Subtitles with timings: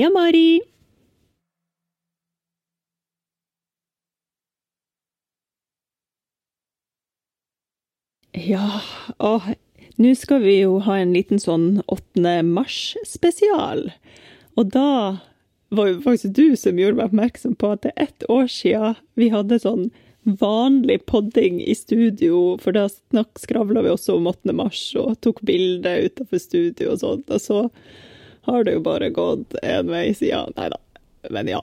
[0.00, 0.62] Heia, Mari!
[8.32, 8.80] Ja,
[9.20, 9.50] og
[10.00, 12.40] nå skal vi jo ha en liten sånn 8.
[12.48, 13.90] mars-spesial.
[14.56, 14.88] Og da
[15.68, 18.96] var jo faktisk du som gjorde meg oppmerksom på at det er ett år siden
[19.20, 19.90] vi hadde sånn
[20.40, 22.88] vanlig podding i studio, for da
[23.36, 24.56] skravla vi også om 8.
[24.56, 27.28] mars og tok bilder utenfor studio og sånt.
[27.28, 27.66] Og så
[28.48, 30.52] har det jo bare gått en vei siden.
[30.56, 30.78] Nei da.
[31.30, 31.60] Men ja.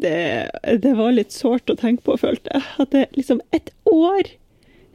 [0.00, 0.48] Det,
[0.82, 2.62] det var litt sårt å tenke på, følte jeg.
[2.80, 4.30] At det liksom ett år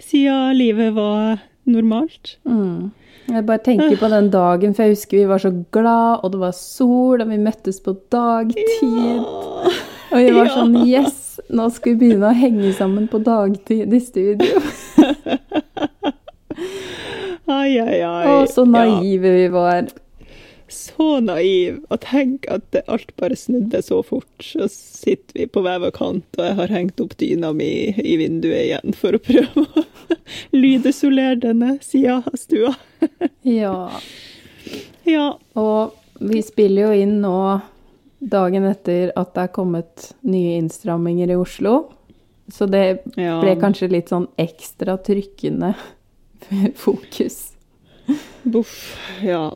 [0.01, 1.37] siden livet var
[1.69, 2.37] normalt.
[2.49, 2.91] Mm.
[3.29, 6.41] Jeg bare tenker på den dagen, for jeg husker vi var så glad, og det
[6.41, 8.81] var sol, og vi møttes på dagtid.
[8.83, 9.73] Ja.
[10.11, 10.53] Og vi var Ja.
[10.57, 11.21] sånn Yes!
[11.49, 14.61] Nå skal vi begynne å henge sammen på dagtid i studio.
[17.45, 18.25] Ai, ai, ai.
[18.25, 18.71] Å, så Ja.
[18.71, 19.87] naive vi var.
[20.67, 21.81] Så naiv.
[21.93, 24.29] Og tenk at alt bare snudde så fort.
[24.41, 28.63] Så sitter vi på hver kant, og jeg har hengt opp dyna mi i vinduet
[28.63, 29.85] igjen for å prøve å
[30.63, 32.73] lydisolere denne sida av stua.
[33.45, 33.77] Ja.
[35.05, 35.27] Ja.
[35.53, 37.37] Og vi spiller jo inn nå
[38.25, 41.75] dagen etter at det er kommet nye innstramminger i Oslo.
[42.51, 45.73] Så det ble kanskje litt sånn ekstra trykkende
[46.85, 47.51] fokus.
[48.43, 48.75] Boff.
[49.25, 49.49] Ja.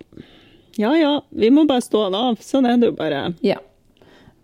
[0.80, 2.38] Ja ja, vi må bare stå han av.
[2.44, 3.26] Sånn er det jo bare.
[3.44, 3.58] Ja.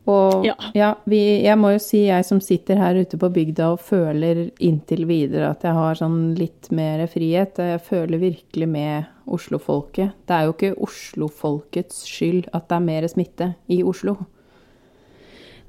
[0.05, 0.53] Og Ja.
[0.77, 4.44] ja, vi, jeg må jo si, jeg som sitter her ute på bygda og føler
[4.61, 10.11] inntil videre at jeg har sånn litt mer frihet, jeg føler virkelig med Oslo-folket.
[10.27, 14.17] Det er jo ikke Oslo-folkets skyld at det er mer smitte i Oslo.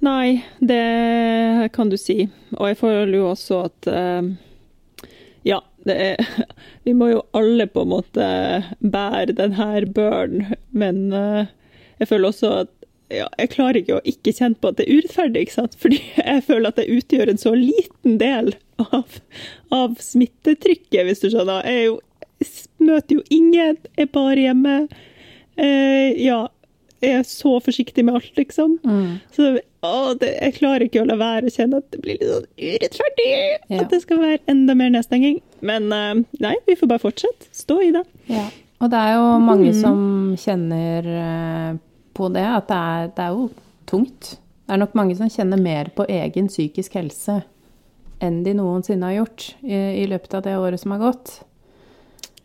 [0.05, 2.27] Nei, det kan du si.
[2.58, 4.28] Og jeg føler jo også at eh,
[5.48, 5.62] Ja,
[5.95, 6.48] er
[6.86, 8.27] Vi må jo alle på en måte
[8.80, 11.52] bære denne børen, men eh,
[12.01, 12.73] jeg føler også at
[13.13, 15.77] ja, jeg klarer ikke å ikke kjenne på at det er urettferdig, ikke sant?
[15.83, 19.20] Fordi jeg føler at det utgjør en så liten del av,
[19.74, 21.63] av smittetrykket, hvis du skjønner.
[21.70, 22.01] Jeg, jo,
[22.83, 24.77] møter jo ingen, er bare hjemme.
[25.57, 26.42] Eh, ja,
[27.05, 28.79] er så forsiktig med alt, liksom.
[29.34, 29.48] Så
[29.84, 32.46] å, det, jeg klarer ikke å la være å kjenne at det blir litt sånn
[32.57, 33.27] urettferdig.
[33.70, 33.80] Ja.
[33.83, 35.40] At det skal være enda mer nedstenging.
[35.67, 37.51] Men uh, nei, vi får bare fortsette.
[37.56, 38.02] Stå i det.
[38.33, 38.46] Ja.
[38.83, 40.01] Og det er jo mange som
[40.36, 41.77] kjenner eh,
[42.17, 43.46] på det, at det er, det er jo
[43.89, 44.35] tungt.
[44.67, 47.39] Det er nok mange som kjenner mer på egen psykisk helse
[48.24, 51.33] enn de noensinne har gjort i, i løpet av det året som har gått.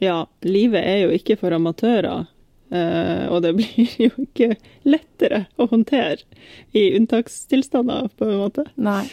[0.04, 2.26] Ja, livet er jo ikke for amatører.
[2.72, 4.56] Eh, og det blir jo ikke
[4.88, 6.24] lettere å håndtere
[6.72, 8.68] i unntakstilstander, på en måte.
[8.76, 9.04] Nei.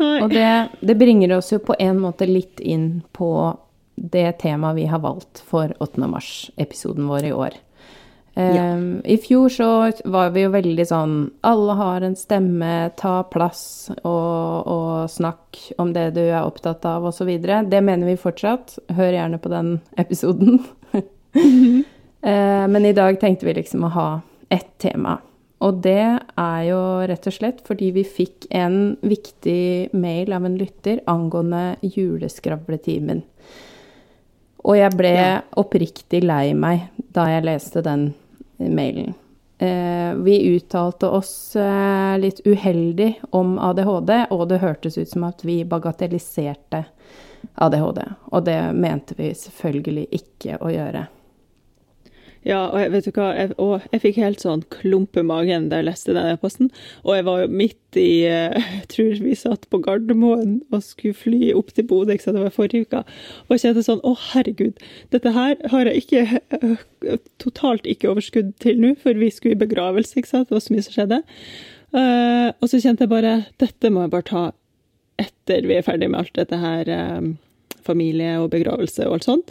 [0.00, 0.20] Nei.
[0.24, 3.32] Og det, det bringer oss jo på en måte litt inn på
[4.00, 6.06] det temaet vi har valgt for 8.
[6.08, 7.58] mars-episoden vår i år.
[8.34, 9.68] Um, I fjor så
[10.04, 15.90] var vi jo veldig sånn Alle har en stemme, ta plass og, og snakk om
[15.92, 17.28] det du er opptatt av, osv.
[17.42, 18.78] Det mener vi fortsatt.
[18.96, 20.60] Hør gjerne på den episoden.
[22.22, 24.08] Eh, men i dag tenkte vi liksom å ha
[24.48, 25.18] ett tema.
[25.60, 30.56] Og det er jo rett og slett fordi vi fikk en viktig mail av en
[30.56, 33.22] lytter angående juleskravletimen.
[34.64, 35.40] Og jeg ble Ja.
[35.56, 38.14] oppriktig lei meg da jeg leste den
[38.58, 39.14] mailen.
[39.58, 45.42] Eh, vi uttalte oss eh, litt uheldig om ADHD, og det hørtes ut som at
[45.44, 46.84] vi bagatelliserte
[47.56, 48.00] ADHD.
[48.32, 51.06] Og det mente vi selvfølgelig ikke å gjøre.
[52.40, 55.66] Ja, og jeg, vet du hva, jeg, og jeg fikk helt sånn klump i magen
[55.68, 56.70] da jeg leste den e-posten.
[57.04, 61.18] Og jeg var jo midt i eh, Jeg tror vi satt på Gardermoen og skulle
[61.18, 63.02] fly opp til Bodø, ikke sant, det var forrige uke.
[63.46, 64.80] Og jeg kjente sånn Å, herregud,
[65.12, 66.24] dette her har jeg ikke
[66.56, 70.48] eh, Totalt ikke overskudd til nå, for vi skulle i begravelse, ikke sant.
[70.48, 71.20] Det var så mye som skjedde.
[72.00, 74.44] Eh, og så kjente jeg bare Dette må jeg bare ta
[75.20, 76.88] etter vi er ferdig med alt dette her.
[77.84, 79.50] familie og begravelse og alt sånt.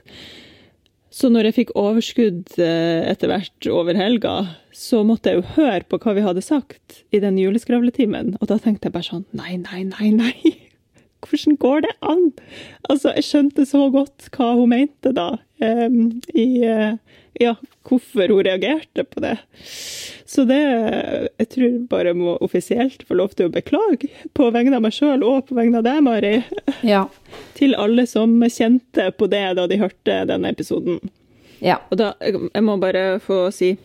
[1.10, 4.34] Så når jeg fikk overskudd eh, etter hvert over helga,
[4.76, 8.36] så måtte jeg jo høre på hva vi hadde sagt i den juleskravletimen.
[8.40, 10.54] Og da tenkte jeg bare sånn Nei, nei, nei, nei.
[11.26, 12.30] Hvordan går det an?
[12.88, 15.32] Altså, jeg skjønte så godt hva hun mente da.
[15.60, 16.94] um, i eh,
[17.40, 17.56] Ja,
[17.86, 19.36] hvorfor hun reagerte på det.
[20.26, 20.60] Så det
[21.40, 25.24] Jeg tror bare må offisielt få lov til å beklage på vegne av meg sjøl
[25.26, 26.34] og på vegne av deg, Mari
[26.84, 27.06] Ja.
[27.56, 31.00] til alle som kjente på det da de hørte denne episoden.
[31.62, 31.78] Ja.
[31.92, 33.78] Og da, jeg må bare få si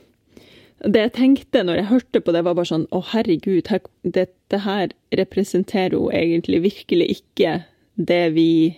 [0.85, 4.59] Det jeg tenkte når jeg hørte på det, var bare sånn Å, herregud, her, dette
[4.67, 7.65] her representerer jo egentlig virkelig ikke
[7.97, 8.77] det vi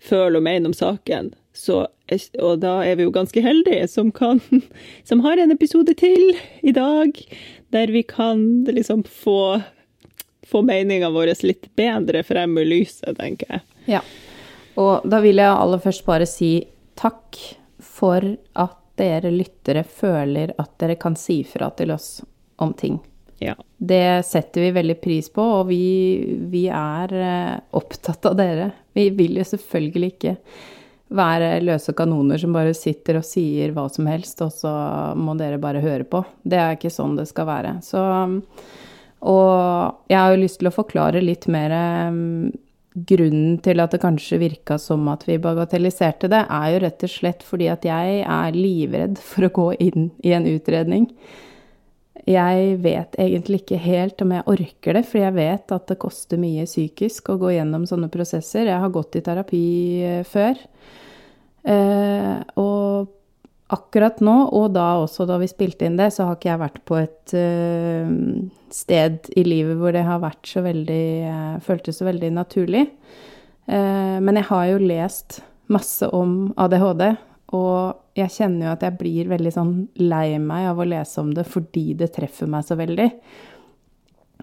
[0.00, 1.32] føler og mener om saken.
[1.58, 1.80] Så,
[2.38, 4.40] og da er vi jo ganske heldige som, kan,
[5.08, 7.18] som har en episode til i dag,
[7.74, 9.60] der vi kan liksom få,
[10.46, 13.66] få meninga vår litt bedre frem i lyset, tenker jeg.
[13.98, 14.02] Ja.
[14.78, 16.52] Og da vil jeg aller først bare si
[16.98, 17.40] takk
[17.82, 18.22] for
[18.54, 22.20] at dere lyttere føler at dere kan si fra til oss
[22.62, 22.98] om ting.
[23.38, 23.54] Ja.
[23.78, 25.82] Det setter vi veldig pris på, og vi,
[26.50, 28.72] vi er eh, opptatt av dere.
[28.94, 30.34] Vi vil jo selvfølgelig ikke
[31.08, 34.72] være løse kanoner som bare sitter og sier hva som helst, og så
[35.16, 36.22] må dere bare høre på.
[36.44, 37.78] Det er ikke sånn det skal være.
[37.84, 38.02] Så
[39.18, 41.72] Og jeg har jo lyst til å forklare litt mer
[42.12, 42.52] um,
[42.94, 47.12] grunnen til at det kanskje virka som at vi bagatelliserte det, er jo rett og
[47.12, 51.08] slett fordi at jeg er livredd for å gå inn i en utredning.
[52.28, 56.40] Jeg vet egentlig ikke helt om jeg orker det, for jeg vet at det koster
[56.40, 58.68] mye psykisk å gå gjennom sånne prosesser.
[58.68, 59.68] Jeg har gått i terapi
[60.04, 60.60] eh, før.
[61.64, 63.14] Eh, og
[63.72, 66.78] akkurat nå, og da også da vi spilte inn det, så har ikke jeg vært
[66.88, 68.12] på et uh,
[68.72, 72.86] sted i livet hvor det har vært så veldig Føltes så veldig naturlig.
[73.68, 77.02] Men jeg har jo lest masse om ADHD,
[77.52, 81.30] og jeg kjenner jo at jeg blir veldig sånn lei meg av å lese om
[81.36, 83.08] det fordi det treffer meg så veldig.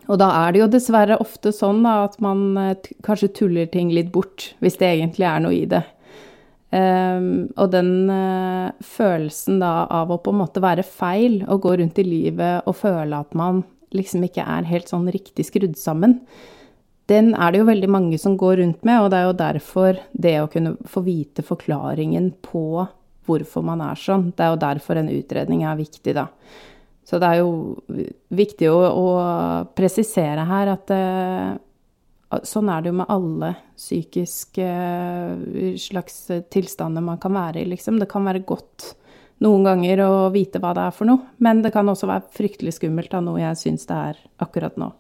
[0.06, 3.92] Og da er det jo dessverre ofte sånn da, at man eh, kanskje tuller ting
[3.96, 5.84] litt bort, hvis det egentlig er noe i det.
[6.76, 11.76] Um, og den uh, følelsen da av å på en måte være feil og gå
[11.80, 13.62] rundt i livet og føle at man
[13.96, 16.18] liksom ikke er helt sånn riktig skrudd sammen,
[17.08, 20.02] den er det jo veldig mange som går rundt med, og det er jo derfor
[20.12, 22.66] det å kunne få vite forklaringen på
[23.26, 24.30] hvorfor man er sånn.
[24.36, 26.30] Det er jo derfor en utredning er viktig, da.
[27.06, 29.08] Så det er jo viktig å, å
[29.78, 31.54] presisere her at uh,
[32.42, 36.24] sånn er det jo med alle psykiske uh, slags
[36.54, 38.00] tilstander man kan være i, liksom.
[38.02, 38.96] Det kan være godt
[39.44, 42.78] noen ganger å vite hva det er for noe, men det kan også være fryktelig
[42.78, 44.94] skummelt av noe jeg syns det er akkurat nå.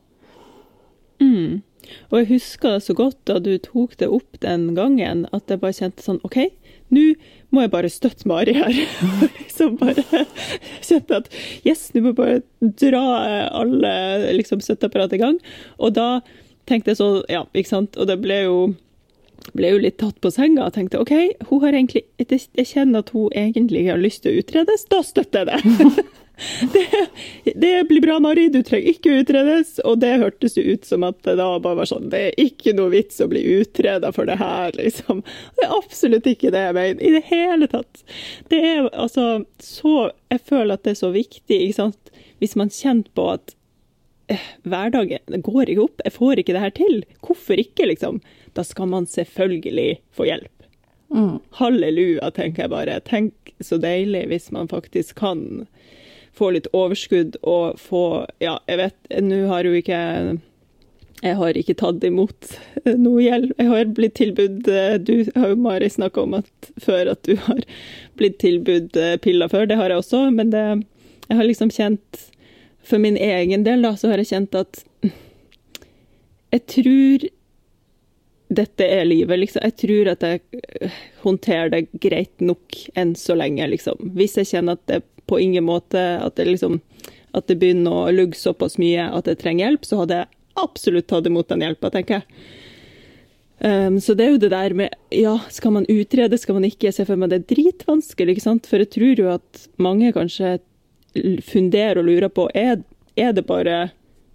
[1.24, 1.64] Mm.
[2.10, 5.78] Og jeg husker så godt da du tok det opp den gangen, at jeg bare
[5.78, 6.40] kjente sånn OK,
[6.96, 7.10] nå
[7.54, 8.72] må jeg bare støtte Mari her.
[9.42, 10.26] liksom bare
[10.84, 11.30] kjente at
[11.68, 13.04] yes, nå må jeg bare dra
[13.62, 13.94] alle
[14.40, 15.38] liksom, støtteapparat i gang.
[15.80, 16.10] Og da
[16.70, 17.96] tenkte jeg sånn, ja, ikke sant.
[18.00, 18.58] Og det ble jo,
[19.54, 21.14] ble jo litt tatt på senga og tenkte OK,
[21.52, 25.46] hun har egentlig, jeg kjenner at hun egentlig har lyst til å utredes, da støtter
[25.46, 26.06] jeg det.
[26.74, 27.08] det,
[27.56, 29.78] det, blir bra, Mari, du trenger ikke utredes.
[29.88, 32.76] Og det hørtes jo ut som at det da bare var sånn Det er ikke
[32.78, 35.24] noe vits å bli utreda for det her, liksom.
[35.56, 38.04] Det er absolutt ikke det jeg mener i det hele tatt.
[38.52, 42.18] Det er altså så Jeg føler at det er så viktig, ikke sant.
[42.44, 43.56] Hvis man kjenner på at
[44.32, 47.00] eh, hverdagen går ikke opp, jeg får ikke det her til.
[47.24, 48.20] Hvorfor ikke, liksom?
[48.58, 50.52] Da skal man selvfølgelig få hjelp.
[51.16, 51.40] Mm.
[51.60, 53.00] Halleluja, tenker jeg bare.
[53.08, 55.66] Tenk så deilig hvis man faktisk kan
[56.36, 60.02] få litt overskudd og få Ja, jeg vet, nå har jo ikke
[61.24, 62.50] jeg har ikke tatt imot
[63.06, 63.54] noe gjeld.
[63.58, 64.68] Jeg har blitt tilbudt
[65.08, 67.64] Du har jo, Mari, snakka om at før at du har
[68.20, 69.66] blitt tilbudt piller før.
[69.70, 70.66] Det har jeg også, men det,
[71.30, 72.26] jeg har liksom kjent
[72.86, 74.84] For min egen del, da, så har jeg kjent at
[76.54, 77.26] Jeg tror
[78.56, 79.64] dette er livet, liksom.
[79.66, 80.92] Jeg tror at jeg
[81.24, 84.14] håndterer det greit nok enn så lenge, liksom.
[84.16, 86.80] Hvis jeg kjenner at det på ingen måte at det, liksom,
[87.36, 91.10] at det begynner å lugge såpass mye at jeg trenger hjelp, så hadde jeg absolutt
[91.12, 92.46] tatt imot den hjelpa, tenker jeg.
[93.60, 96.92] Um, så det er jo det der med Ja, skal man utrede, skal man ikke?
[96.92, 98.68] Ser for meg det er dritvanskelig, ikke sant?
[98.68, 100.58] For jeg tror jo at mange kanskje
[101.48, 102.82] funderer og lurer på er,
[103.16, 103.78] er det bare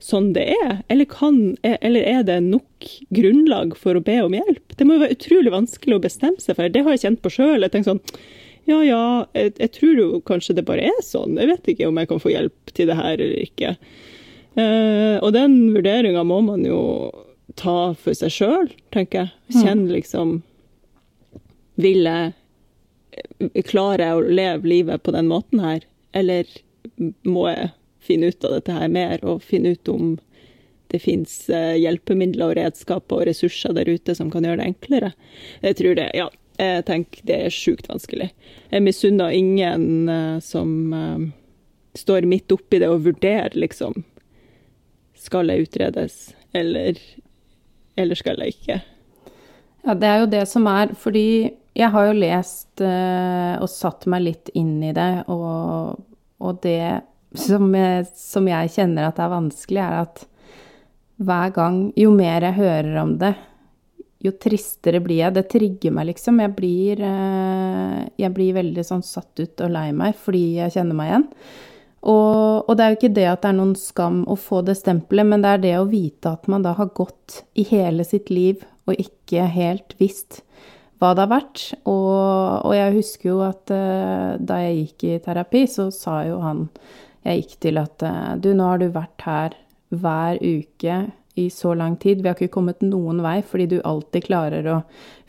[0.01, 4.77] sånn det er, eller, kan, eller er det nok grunnlag for å be om hjelp?
[4.77, 6.73] Det må jo være utrolig vanskelig å bestemme seg for.
[6.73, 7.61] Det har jeg kjent på sjøl.
[7.61, 8.23] Jeg tenker sånn
[8.71, 9.03] ja ja,
[9.37, 11.39] jeg, jeg, tror jo kanskje det bare er sånn.
[11.41, 13.75] Jeg vet ikke om jeg kan få hjelp til det her eller ikke.
[14.59, 16.81] Uh, og den vurderinga må man jo
[17.59, 19.35] ta for seg sjøl, tenker jeg.
[19.50, 19.61] Mm.
[19.61, 20.39] Kjenne liksom
[21.81, 25.83] Vil jeg klare Klarer jeg å leve livet på den måten her,
[26.17, 26.49] eller
[27.27, 27.71] må jeg
[28.05, 30.12] finne ut av dette her mer, og finne ut om
[30.91, 35.11] det fins eh, hjelpemidler og redskaper og ressurser der ute som kan gjøre det enklere.
[35.62, 36.29] Jeg tror det, ja,
[36.61, 38.31] jeg tenker det er sjukt vanskelig.
[38.71, 41.25] Jeg misunner ingen uh, som uh,
[41.97, 44.02] står midt oppi det og vurderer, liksom.
[45.21, 46.21] Skal jeg utredes,
[46.57, 47.00] eller,
[48.00, 48.81] eller skal jeg ikke?
[49.87, 51.26] Ja, det er jo det som er, fordi
[51.76, 56.00] jeg har jo lest uh, og satt meg litt inn i det, og,
[56.43, 57.07] og det
[57.38, 60.25] som jeg, som jeg, kjenner at er vanskelig, er at
[61.21, 63.35] hver gang, jo mer jeg hører om det,
[64.21, 65.35] jo tristere blir jeg.
[65.37, 66.41] Det trigger meg, liksom.
[66.43, 70.99] Jeg blir, eh, jeg blir veldig sånn satt ut og lei meg fordi jeg kjenner
[70.99, 71.29] meg igjen.
[72.00, 74.79] Og, og, det er jo ikke det at det er noen skam å få det
[74.79, 78.33] stempelet, men det er det å vite at man da har gått i hele sitt
[78.33, 80.41] liv og ikke helt visst
[81.00, 81.67] hva det har vært.
[81.85, 86.41] Og, og jeg husker jo at uh, da jeg gikk i terapi, så sa jo
[86.45, 86.69] han
[87.29, 89.59] jeg gikk til at uh, du, nå har du vært her
[89.93, 91.00] hver uke
[91.35, 92.23] i så lang tid.
[92.23, 94.81] Vi har ikke kommet noen vei, fordi du alltid klarer å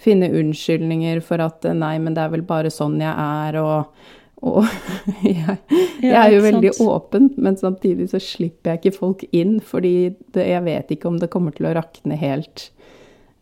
[0.01, 4.07] finne unnskyldninger for at eh, nei, men det er vel bare sånn jeg er, og,
[4.41, 4.65] og
[5.27, 5.57] jeg,
[6.01, 9.95] jeg, er jo veldig åpen, men samtidig så slipper jeg ikke folk inn, fordi
[10.33, 12.69] det, jeg vet ikke om det kommer til å rakne helt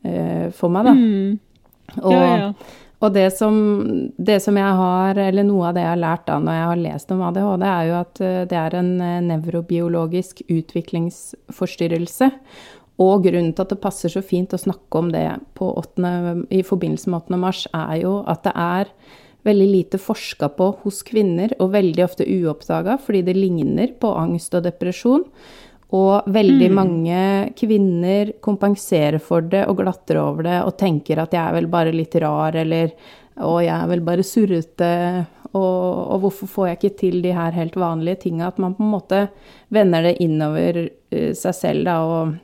[0.04, 0.98] uh, for meg, da.
[1.00, 1.40] Mm.
[2.04, 2.52] Og, ja, ja.
[3.00, 3.56] Og det, som,
[4.18, 6.82] det, som, jeg har, eller noe av det jeg har lært da når jeg har
[6.84, 12.30] lest om ADHD, er jo at eh, det er en eh, nevrobiologisk utviklingsforstyrrelse.
[13.00, 15.24] Og grunnen til at det passer så fint å snakke om det
[15.64, 16.12] 8,
[16.52, 17.40] i forbindelse med 8.
[17.40, 18.92] mars, er jo at det er
[19.48, 24.60] veldig lite forska på hos kvinner, og veldig ofte uoppdaga fordi det ligner på angst
[24.60, 25.24] og depresjon.
[25.98, 26.76] Og veldig mm.
[26.76, 27.22] mange
[27.58, 31.94] kvinner kompenserer for det og glatter over det og tenker at jeg er vel bare
[31.96, 32.94] litt rar, eller
[33.40, 34.92] å, jeg er vel bare surrete,
[35.50, 38.52] og, og, hvorfor får jeg ikke til de her helt vanlige tinga?
[38.52, 39.24] At man på en måte
[39.74, 42.36] vender det innover uh, seg selv, da, og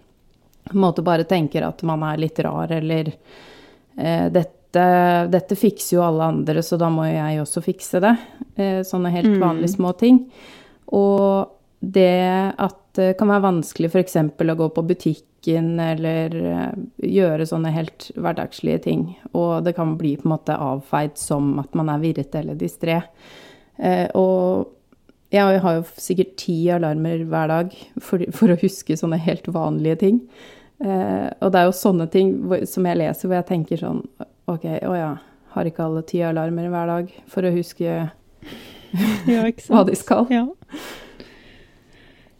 [0.66, 4.86] på en måte bare tenker at man er litt rar, eller uh, dette,
[5.30, 8.16] dette fikser jo alle andre, så da må jeg også fikse det.
[8.58, 9.42] Uh, sånne helt mm.
[9.44, 10.24] vanlige små ting.
[10.98, 11.55] Og
[11.94, 14.16] det at det kan være vanskelig f.eks.
[14.18, 16.78] å gå på butikken eller eh,
[17.16, 19.04] gjøre sånne helt hverdagslige ting.
[19.36, 23.02] Og det kan bli på en måte avfeid som at man er virrete eller distré.
[23.78, 24.72] Eh, og
[25.36, 30.00] jeg har jo sikkert ti alarmer hver dag for, for, å huske sånne helt vanlige
[30.06, 30.22] ting.
[30.80, 32.36] Eh, og det er jo sånne ting
[32.70, 34.04] som jeg leser hvor jeg tenker sånn
[34.52, 35.16] OK, å ja,
[35.56, 37.88] har ikke alle ti alarmer hver dag for å huske
[39.28, 40.30] ja, hva de skal?
[40.32, 40.46] Ja.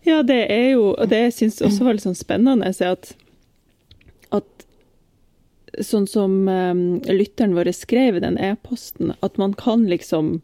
[0.06, 3.14] Ja, det er jo Og det syns jeg også var litt sånn spennende, er at,
[4.36, 4.66] at
[5.84, 10.38] sånn som um, lytteren vår skrev i den e-posten, at man kan liksom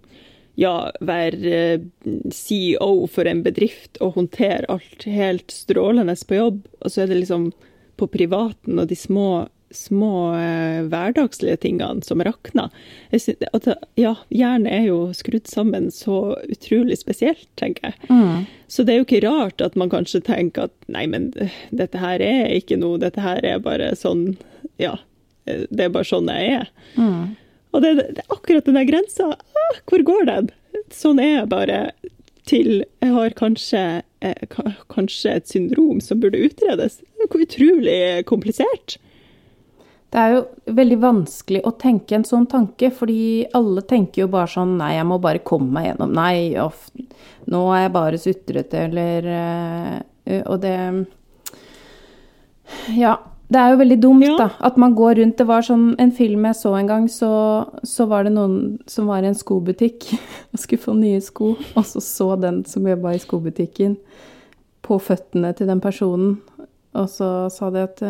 [0.60, 1.86] ja, være uh,
[2.34, 7.22] CEO for en bedrift og håndtere alt helt strålende på jobb, og så er det
[7.22, 7.52] liksom
[8.02, 12.70] på privaten og de små små eh, hverdagslige tingene som rakner.
[13.12, 13.68] At,
[14.00, 18.10] ja, hjernen er jo skrudd sammen så utrolig spesielt, tenker jeg.
[18.10, 18.46] Mm.
[18.72, 22.02] Så det er jo ikke rart at man kanskje tenker at nei, men eh, dette
[22.02, 24.34] her er ikke noe, dette her er bare sånn
[24.82, 24.98] Ja,
[25.46, 26.72] eh, det er bare sånn jeg er.
[26.96, 27.36] Mm.
[27.72, 29.34] Og det, det, er akkurat den der grensa.
[29.36, 30.50] Ah, hvor går den?
[30.92, 31.84] Sånn er jeg bare.
[32.50, 34.58] Til jeg har kanskje, eh,
[34.92, 37.00] kanskje et syndrom som burde utredes.
[37.22, 38.98] Hvor utrolig komplisert.
[40.12, 40.40] Det er jo
[40.76, 45.08] veldig vanskelig å tenke en sånn tanke, fordi alle tenker jo bare sånn Nei, jeg
[45.08, 46.12] må bare komme meg gjennom.
[46.18, 46.90] Nei, off,
[47.48, 50.78] nå er jeg bare sutrete, eller uh, Og det
[53.00, 53.20] Ja.
[53.52, 54.36] Det er jo veldig dumt, ja.
[54.40, 54.46] da.
[54.64, 57.32] At man går rundt Det var sånn en film jeg så en gang, så,
[57.84, 60.08] så var det noen som var i en skobutikk
[60.54, 63.98] og skulle få nye sko, og så så den som jobba i skobutikken,
[64.88, 66.38] på føttene til den personen,
[66.96, 68.06] og så sa de at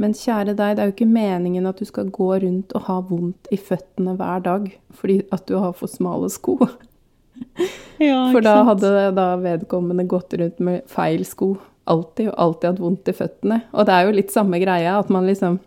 [0.00, 3.00] men kjære deg, det er jo ikke meningen at du skal gå rundt og ha
[3.04, 6.58] vondt i føttene hver dag fordi at du har for smale sko.
[8.00, 11.54] Ja, for da hadde da vedkommende gått rundt med feil sko
[11.90, 13.60] alltid, og alltid hatt vondt i føttene.
[13.72, 15.60] Og det er jo litt samme greia, at man liksom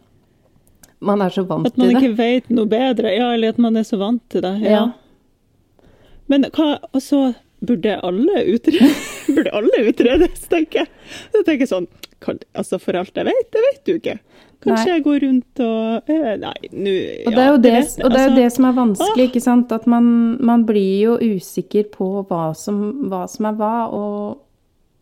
[1.04, 1.84] Man er så vant til det.
[1.84, 3.10] At man ikke vet noe bedre.
[3.12, 4.54] Ja, eller at man er så vant til det.
[4.64, 4.72] Ja.
[4.72, 5.88] ja.
[6.32, 7.34] Men hva Altså,
[7.68, 9.04] burde alle utredes?
[9.36, 10.92] burde alle utredes, tenker jeg.
[11.34, 11.90] Så tenker sånn
[12.24, 14.18] altså For alt jeg vet, det vet du ikke.
[14.64, 14.94] Kanskje nei.
[14.94, 18.30] jeg går rundt og øh, Nei, nå ja, og det er jo det, det, er
[18.30, 19.74] jo det som er vanskelig, ikke sant.
[19.76, 20.06] At man,
[20.40, 22.80] man blir jo usikker på hva som,
[23.12, 23.74] hva som er hva.
[23.92, 24.40] Og,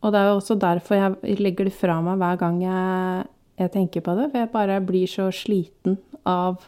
[0.01, 3.29] og, det er jo også derfor jeg legger det fra meg hver gang jeg,
[3.61, 4.31] jeg tenker på det.
[4.31, 6.65] For jeg bare blir så sliten av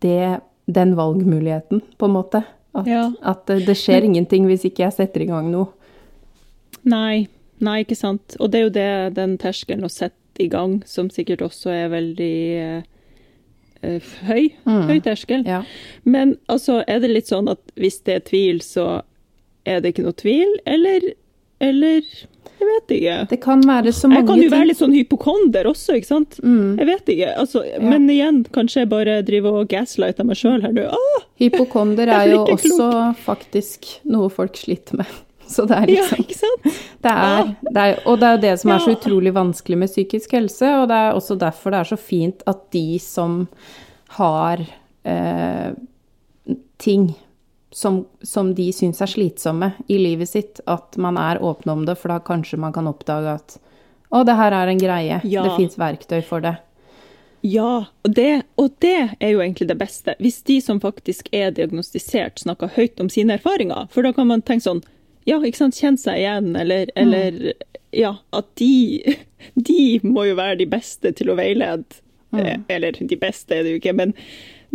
[0.00, 2.44] det, den valgmuligheten, på en måte.
[2.74, 3.06] At, ja.
[3.22, 5.70] at det skjer ingenting hvis ikke jeg setter i gang noe.
[6.84, 7.28] Nei,
[7.62, 8.36] Nei, ikke sant.
[8.42, 11.92] Og det er jo det, den terskelen å sette i gang, som sikkert også er
[11.92, 14.48] veldig eh, høy.
[14.66, 14.84] Mm.
[14.90, 15.44] Høy terskel.
[15.48, 15.62] Ja.
[16.02, 19.04] Men altså, er det litt sånn at hvis det er tvil, så
[19.64, 21.12] er det ikke noe tvil, eller,
[21.62, 22.02] eller
[22.64, 23.16] jeg vet ikke.
[23.30, 24.28] Det kan være så mange ting.
[24.28, 26.38] Jeg kan jo være litt sånn hypokonder også, ikke sant.
[26.44, 26.78] Mm.
[26.80, 27.34] Jeg vet ikke.
[27.42, 27.80] Altså, ja.
[27.82, 30.86] Men igjen, kanskje jeg bare driver og gaslighter meg sjøl her nå.
[31.42, 32.88] Hypokonder er jo også
[33.24, 35.12] faktisk noe folk sliter med.
[35.54, 36.68] Så det er liksom Ja, ikke sant?
[37.04, 39.92] det er, det er, Og det er jo det som er så utrolig vanskelig med
[39.92, 43.42] psykisk helse, og det er også derfor det er så fint at de som
[44.16, 44.62] har
[45.04, 45.76] eh,
[46.80, 47.10] ting
[47.74, 51.96] som, som de syns er slitsomme i livet sitt, at man er åpne om det,
[51.98, 53.56] for da kanskje man kan oppdage at
[54.14, 55.16] å, det her er en greie.
[55.26, 55.42] Ja.
[55.42, 56.54] Det fins verktøy for det.
[57.42, 60.14] Ja, og det, og det er jo egentlig det beste.
[60.22, 63.90] Hvis de som faktisk er diagnostisert, snakker høyt om sine erfaringer.
[63.92, 64.84] For da kan man tenke sånn
[65.26, 67.42] Ja, ikke sant, kjenne seg igjen, eller, eller
[67.96, 69.16] Ja, at de,
[69.68, 71.98] de må jo være de beste til å veilede.
[72.34, 72.64] Mm.
[72.70, 74.14] Eller de beste er det jo ikke, men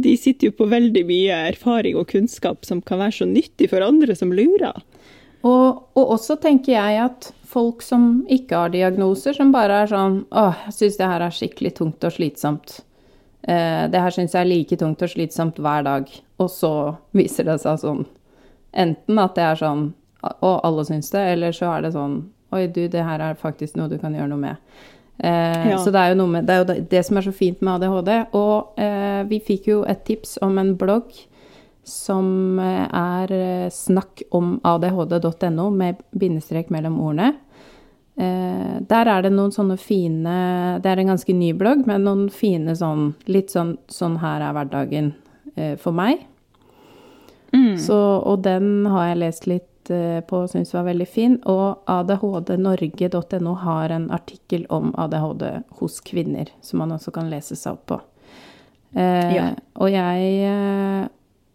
[0.03, 3.85] de sitter jo på veldig mye erfaring og kunnskap som kan være så nyttig for
[3.85, 4.77] andre som lurer.
[5.47, 10.21] Og, og også tenker jeg at folk som ikke har diagnoser, som bare er sånn
[10.29, 12.79] Å, jeg syns det her er skikkelig tungt og slitsomt.
[13.47, 16.11] Eh, det her syns jeg er like tungt og slitsomt hver dag.
[16.39, 16.73] Og så
[17.15, 18.03] viser det seg sånn
[18.69, 19.87] Enten at det er sånn
[20.45, 22.19] Og alle syns det, eller så er det sånn
[22.53, 24.83] Oi, du, det her er faktisk noe du kan gjøre noe med.
[25.19, 25.77] Eh, Ja.
[25.77, 28.27] Så det er med Det er jo det, som er så fint med ADHD.
[28.33, 31.11] Og eh, vi fikk jo et tips om en blogg
[31.83, 37.33] som eh, er eh, snakkomadhd.no med bindestrek mellom ordene.
[38.17, 42.25] Eh, Der er det noen sånne fine Det er en ganske ny blogg, men noen
[42.29, 45.13] fine sånn Litt sånn Sånn her er hverdagen
[45.55, 46.25] eh, for meg.
[47.79, 47.95] Så,
[48.29, 51.37] og den har jeg lest litt eh, på og syntes var veldig fin.
[51.49, 55.45] Og adhdnorge.no har en artikkel om ADHD
[55.81, 58.01] hos kvinner, som man også kan lese seg opp på.
[58.95, 59.49] Eh, Ja.
[59.75, 61.07] Og jeg eh,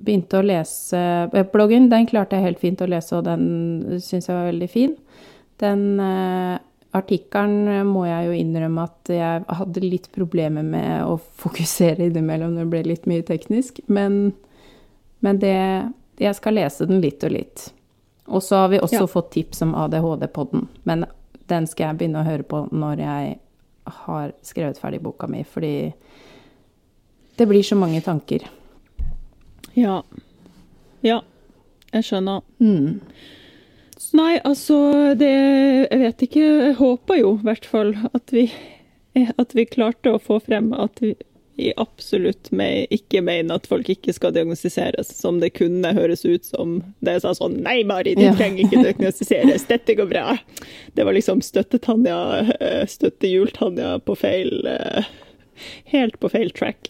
[0.05, 1.01] begynte å lese
[1.33, 4.71] eh, Bloggen den klarte jeg helt fint å lese, og den syns jeg var veldig
[4.71, 4.95] fin.
[5.63, 6.59] Den eh,
[6.95, 12.69] artikkelen må jeg jo innrømme at jeg hadde litt problemer med å fokusere innimellom det
[12.71, 13.81] ble litt mye teknisk.
[13.87, 14.33] Men,
[15.21, 15.57] men det
[16.23, 17.73] Jeg skal lese den litt og litt.
[18.27, 19.07] Og så har vi også Ja.
[19.07, 21.05] fått tips om ADHD-podden, men
[21.49, 23.39] den skal jeg begynne å høre på når jeg
[23.87, 25.93] har skrevet ferdig boka mi, fordi
[27.37, 28.47] det blir så mange tanker.
[29.77, 30.03] Ja.
[31.03, 31.21] Ja,
[31.93, 32.41] jeg skjønner.
[32.61, 33.01] Mm.
[34.15, 36.41] Nei, altså det Jeg vet ikke.
[36.67, 38.51] Jeg håper jo i hvert fall at vi,
[39.39, 41.15] at vi klarte å få frem at vi
[41.77, 46.81] absolutt med, ikke mener at folk ikke skal diagnostiseres, som det kunne høres ut som.
[47.05, 48.35] Det sa sånn sånn Nei, Mari, du Ja.
[48.35, 49.67] trenger ikke diagnostiseres.
[49.73, 50.39] Dette går bra.
[50.95, 52.19] Det var liksom støtte-Tanja,
[52.61, 55.05] eh, støtte-Jul-Tanja på feil eh,
[55.87, 56.89] Helt på feil track.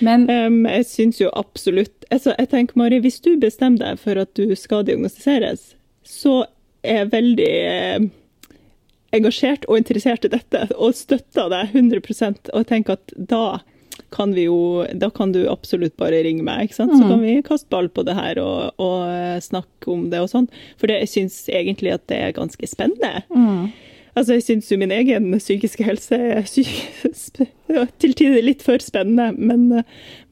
[0.00, 4.16] Men Um, jeg syns jo absolutt altså, Jeg tenker, Mari, hvis du bestemmer deg for
[4.16, 6.46] at du skal diagnostiseres, så
[6.82, 8.08] er jeg veldig eh,
[9.12, 12.00] engasjert og interessert i dette, og støtter deg 100
[12.54, 13.60] Og jeg tenker at da
[14.14, 16.94] kan vi jo Da kan du absolutt bare ringe meg, ikke sant?
[16.96, 20.30] Så kan vi kaste ball på det her og, og eh, snakke om det og
[20.32, 20.48] sånn.
[20.80, 23.24] For det, jeg syns egentlig at det er ganske spennende.
[24.16, 26.42] Altså, jeg syns jo min egen psykiske helse er
[28.02, 29.84] til tider litt for spennende, men, eh,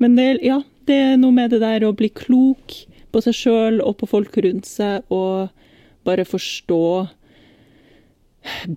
[0.02, 2.74] men det, ja, det er noe med det der å bli klok
[3.12, 5.52] på seg sjøl og på folk rundt seg, og
[6.06, 6.82] bare forstå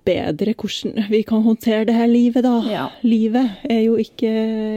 [0.06, 2.56] bedre hvordan vi kan håndtere det her livet, da.
[2.70, 2.88] Ja.
[3.06, 4.30] Livet er jo ikke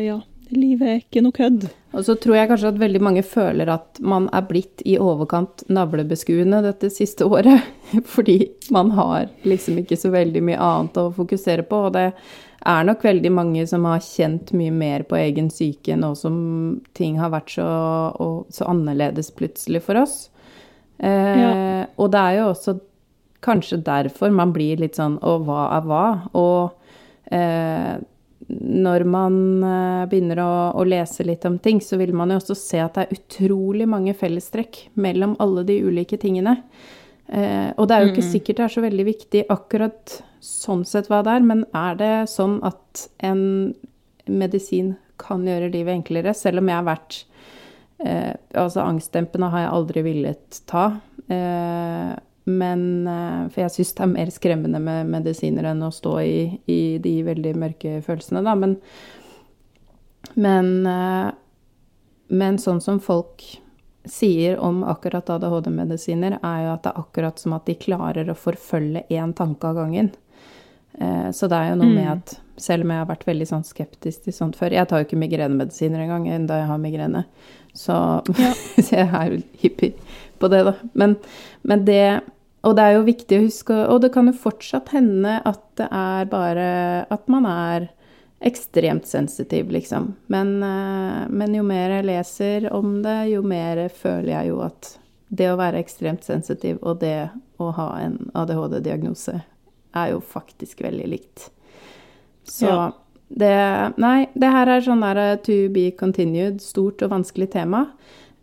[0.05, 0.19] Ja,
[0.53, 1.67] livet er ikke noe kødd.
[1.93, 5.61] Og så tror jeg kanskje at veldig mange føler at man er blitt i overkant
[5.69, 7.61] navlebeskuende dette siste året.
[8.15, 8.39] Fordi
[8.73, 11.83] man har liksom ikke så veldig mye annet å fokusere på.
[11.89, 12.07] Og det
[12.65, 16.35] er nok veldig mange som har kjent mye mer på egen syke nå som
[16.97, 17.67] ting har vært så,
[18.23, 20.15] og, så annerledes plutselig for oss.
[20.97, 21.53] Eh, Ja.
[21.99, 22.77] Og det er jo også
[23.43, 26.05] kanskje derfor man blir litt sånn Og hva er hva?
[26.39, 27.99] Og eh,
[28.49, 32.57] når man eh, begynner å, å lese litt om ting, så vil man jo også
[32.57, 36.57] se at det er utrolig mange fellestrekk mellom alle de ulike tingene.
[37.27, 41.07] Eh, og det er jo ikke sikkert det er så veldig viktig akkurat sånn sett
[41.11, 43.45] hva det er, men er det sånn at en
[44.27, 47.23] medisin kan gjøre livet enklere, selv om jeg har vært
[48.03, 50.85] eh, Altså angstdempende har jeg aldri villet ta.
[51.31, 52.11] Eh,
[52.43, 56.37] men eh, For jeg syns det er mer skremmende med medisiner enn å stå i,
[56.67, 58.55] i de veldig mørke følelsene, da.
[58.59, 58.77] Men,
[60.35, 61.29] men, eh,
[62.33, 63.45] men sånn som folk
[64.03, 68.35] sier om akkurat ADHD-medisiner, er jo at det er akkurat som at de klarer å
[68.35, 70.11] forfølge én tanke av gangen.
[70.99, 73.63] Eh, Så det er jo noe med at selv om jeg har vært veldig sånn
[73.65, 77.23] skeptisk til sånt før Jeg tar jo ikke migrenemedisiner engang, enda jeg har migrene.
[77.73, 77.95] Så,
[78.85, 79.93] så jeg er jo hyppig
[80.43, 80.75] på det, da.
[80.93, 81.17] Men,
[81.63, 82.21] men det
[82.63, 85.89] Og det er jo viktig å huske Og det kan jo fortsatt hende at det
[85.89, 86.67] er bare
[87.11, 87.89] At man er
[88.43, 90.09] ekstremt sensitiv, liksom.
[90.27, 94.89] Men, eh, men jo mer jeg leser om det, jo mer føler jeg jo at
[95.31, 97.29] det å være ekstremt sensitiv og det
[97.63, 99.37] å ha en ADHD-diagnose
[99.95, 101.47] er jo faktisk veldig likt.
[102.43, 102.91] Så Ja.
[103.31, 107.87] det Nei, det her er sånn der to be continued, stort og vanskelig tema.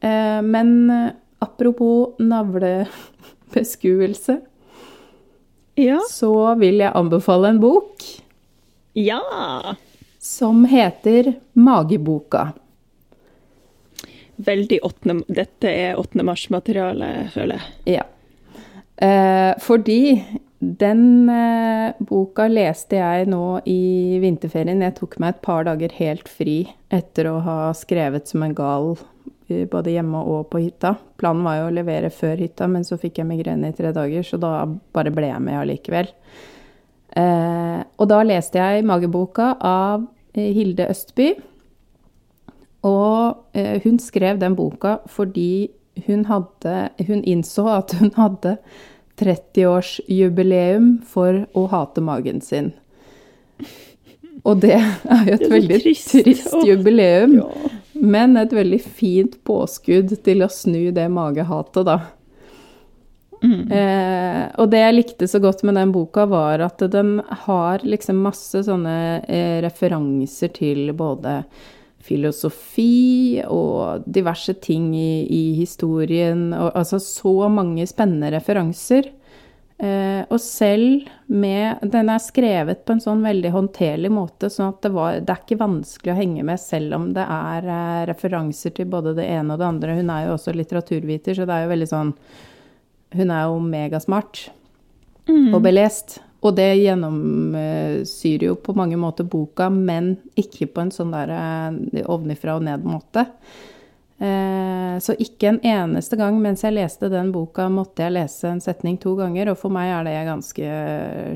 [0.01, 4.41] Eh, men apropos navlebeskuelse,
[5.81, 5.99] Ja.
[6.11, 8.03] så vil jeg anbefale en bok
[8.95, 9.21] ja.
[10.19, 12.53] som heter Mageboka.
[14.41, 15.25] Veldig 8.
[15.29, 16.23] Dette er 8.
[16.25, 17.99] mars-materiale, føler jeg.
[17.99, 18.03] Ja.
[19.01, 20.25] Eh, fordi
[20.61, 24.83] den eh, boka leste jeg nå i vinterferien.
[24.85, 28.97] Jeg tok meg et par dager helt fri etter å ha skrevet som en gal
[29.71, 30.95] både hjemme og på hytta.
[31.21, 34.25] Planen var jo å levere før hytta, men så fikk jeg migrene i tre dager,
[34.27, 36.11] så da bare ble jeg med allikevel.
[37.19, 41.33] Eh, og da leste jeg mageboka av eh, Hilde Østby.
[42.87, 45.71] Og eh, hun skrev den boka fordi
[46.07, 46.77] hun hadde
[47.09, 48.55] Hun innså at hun hadde
[49.21, 52.71] 30-årsjubileum for å hate magen sin.
[54.45, 56.15] Og det er jo et er veldig trist.
[56.25, 57.49] trist, jubileum, Ja.
[57.95, 61.99] men et veldig fint påskudd til å snu det magehatet, da.
[63.41, 68.19] Eh, og det jeg likte så godt med den boka, var at den har liksom
[68.21, 71.39] masse sånne eh, referanser til både
[72.05, 79.09] filosofi og diverse ting i, i historien, og altså så mange spennende referanser.
[79.81, 84.83] Eh, og selv med Den er skrevet på en sånn veldig håndterlig måte, sånn at
[84.85, 88.75] det, var, det er ikke vanskelig å henge med, selv om det er eh, referanser
[88.77, 89.97] til både det ene og det andre.
[89.97, 92.15] Hun er jo også litteraturviter, så det er jo veldig sånn
[93.17, 94.51] Hun er jo megasmart
[95.31, 96.21] og belest.
[96.41, 102.05] Og det gjennomsyrer jo på mange måter boka, men ikke på en sånn der eh,
[102.05, 103.27] ovenifra og ned-måte.
[104.21, 108.61] Eh, Så ikke en eneste gang mens jeg leste den boka, måtte jeg lese en
[108.61, 110.73] setning to ganger, og for meg er det ganske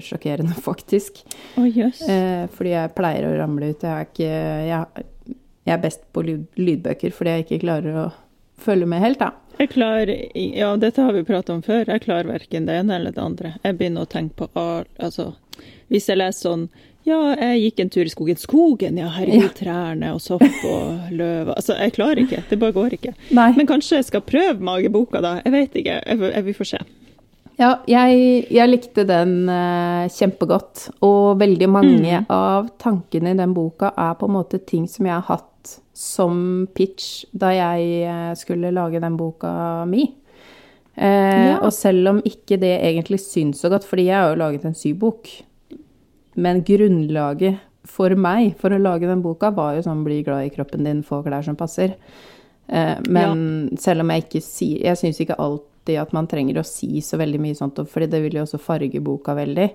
[0.05, 1.23] sjokkerende, faktisk.
[1.57, 1.64] Oh.
[1.64, 3.87] Eh, Fordi jeg pleier å ramle ut.
[3.87, 4.35] Jeg er, ikke,
[4.68, 8.11] jeg, jeg er best på lydbøker fordi jeg ikke klarer å
[8.64, 9.33] følge med helt, da.
[9.59, 11.85] Jeg klarer Ja, dette har vi pratet om før.
[11.87, 13.55] Jeg klarer verken det ene eller det andre.
[13.62, 15.31] Jeg begynner å tenke på alt Altså,
[15.92, 16.64] hvis jeg leser sånn
[17.05, 18.38] Ja, jeg gikk en tur i skogen.
[18.40, 19.55] Skogen, ja, herregud, Ja.
[19.59, 22.43] trærne og sopp og løv Altså, jeg klarer ikke.
[22.49, 23.12] Det bare går ikke.
[23.37, 23.53] Nei.
[23.59, 25.35] Men kanskje jeg skal prøve mageboka, da.
[25.45, 25.99] Jeg vet ikke.
[26.07, 26.79] Jeg, jeg, vi får se.
[27.61, 30.88] Ja, jeg, jeg likte den uh, kjempegodt.
[31.07, 35.14] Og veldig mange av tankene i den boka er på en måte ting som jeg
[35.14, 35.51] har hatt
[35.95, 40.09] som pitch da jeg eh, skulle lage den boka mi.
[40.97, 41.59] Uh, Ja.
[41.62, 44.75] Og selv om ikke det egentlig syns så godt, fordi jeg har jo laget en
[44.75, 45.29] sybok,
[46.35, 50.53] men grunnlaget for meg for å lage den boka var jo sånn bli glad i
[50.55, 51.97] kroppen din, få klær som passer.
[52.66, 56.64] Men men selv om jeg ikke sier Jeg syns ikke alltid at man trenger å
[56.64, 59.68] si så veldig mye sånt, fordi det vil jo også farge boka veldig.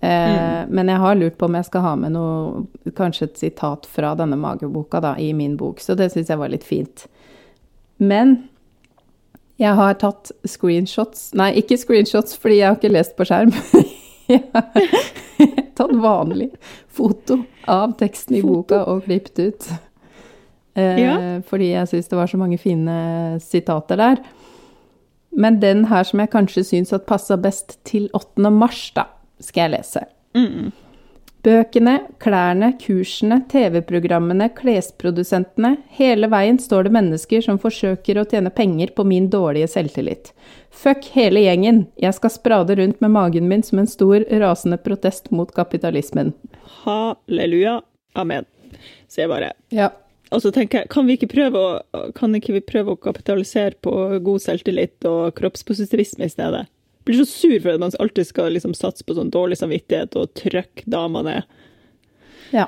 [0.00, 0.72] Mm.
[0.72, 2.64] Men jeg har lurt på om jeg skal ha med noe,
[2.96, 6.52] kanskje et sitat fra denne mageboka da, i min bok, så det syns jeg var
[6.52, 7.06] litt fint.
[7.98, 8.36] Men
[9.56, 13.54] jeg har tatt screenshots Nei, ikke screenshots, fordi jeg har ikke lest på skjerm.
[14.28, 16.50] Har tatt vanlig
[16.96, 18.54] foto av teksten i Foto?
[18.62, 19.68] boka og klippet ut.
[20.76, 21.16] Eh, Ja.
[21.48, 22.96] Fordi jeg syns det var så mange fine
[23.40, 24.22] sitater der.
[25.36, 28.50] Men den her som jeg kanskje syns at passa best til 8.
[28.50, 29.04] mars, da,
[29.40, 30.04] skal jeg lese.
[31.46, 35.76] Bøkene, klærne, kursene, TV-programmene, klesprodusentene.
[35.94, 40.32] Hele veien står det mennesker som forsøker å tjene penger på min dårlige selvtillit.
[40.74, 41.84] Fuck hele gjengen.
[42.02, 46.34] Jeg skal sprade rundt med magen min som en stor, rasende protest mot kapitalismen.
[46.82, 47.78] Halleluja.
[48.18, 48.50] Amen.
[49.06, 49.92] Så jeg bare Ja.
[50.34, 53.78] Og så tenker jeg, kan vi ikke prøve å, kan ikke vi prøve å kapitalisere
[53.78, 56.66] på god selvtillit og kroppspositivisme i stedet?
[57.06, 60.32] Blir så sur for at man alltid skal liksom satse på sånn dårlig samvittighet og
[60.38, 61.42] trykke dama ned.
[62.52, 62.66] ja.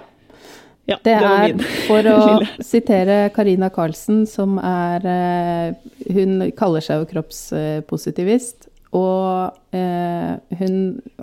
[0.88, 1.58] Ja, Det det er,
[1.90, 2.20] for å
[2.64, 5.74] sitere Karina Karlsen, som er eh,
[6.14, 8.70] Hun kaller seg jo kroppspositivist.
[8.96, 10.30] Og eh,
[10.62, 10.78] hun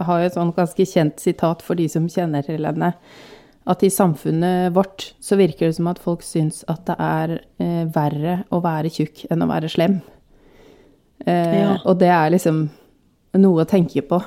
[0.05, 2.91] har jo et sånn ganske kjent sitat for de som kjenner til henne.
[3.65, 7.83] At i samfunnet vårt så virker det som at folk syns at det er eh,
[7.95, 9.97] verre å være tjukk enn å være slem.
[11.25, 11.77] Eh, Ja.
[11.89, 12.67] Og det er liksom
[13.41, 14.21] noe å tenke på.